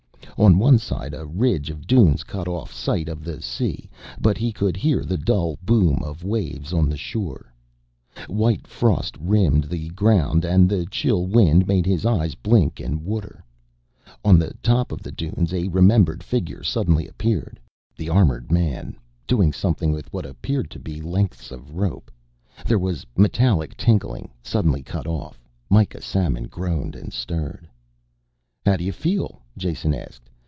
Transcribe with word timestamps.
On 0.37 0.57
one 0.57 0.79
side 0.79 1.13
a 1.13 1.23
ridge 1.27 1.69
of 1.69 1.85
dunes 1.85 2.23
cut 2.23 2.47
off 2.47 2.73
sight 2.73 3.07
of 3.07 3.23
the 3.23 3.43
sea, 3.43 3.91
but 4.19 4.39
he 4.39 4.51
could 4.51 4.75
hear 4.75 5.03
the 5.03 5.17
dull 5.17 5.59
boom 5.61 6.01
of 6.01 6.23
waves 6.23 6.73
on 6.73 6.89
the 6.89 6.97
shore. 6.97 7.53
White 8.27 8.65
frost 8.65 9.15
rimed 9.19 9.65
the 9.65 9.89
ground 9.89 10.43
and 10.43 10.67
the 10.67 10.87
chill 10.87 11.27
wind 11.27 11.67
made 11.67 11.85
his 11.85 12.07
eyes 12.07 12.33
blink 12.33 12.79
and 12.79 13.03
water. 13.05 13.43
On 14.25 14.39
the 14.39 14.55
top 14.63 14.91
of 14.91 15.03
the 15.03 15.11
dunes 15.11 15.53
a 15.53 15.67
remembered 15.67 16.23
figure 16.23 16.63
suddenly 16.63 17.07
appeared, 17.07 17.59
the 17.95 18.09
armored 18.09 18.51
man, 18.51 18.95
doing 19.27 19.53
something 19.53 19.91
with 19.91 20.11
what 20.11 20.25
appeared 20.25 20.71
to 20.71 20.79
be 20.79 21.01
lengths 21.03 21.51
of 21.51 21.75
rope; 21.75 22.09
there 22.65 22.79
was 22.79 23.05
metallic 23.15 23.77
tinkling, 23.77 24.31
suddenly 24.41 24.81
cut 24.81 25.05
off. 25.05 25.39
Mikah 25.69 26.01
Samon 26.01 26.47
groaned 26.47 26.95
and 26.95 27.13
stirred. 27.13 27.67
"How 28.65 28.77
do 28.77 28.83
you 28.83 28.91
feel," 28.91 29.39
Jason 29.57 29.93
asked. 29.93 30.29